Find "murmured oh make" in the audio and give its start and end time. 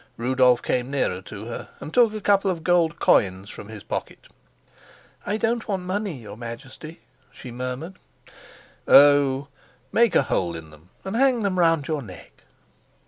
7.51-10.15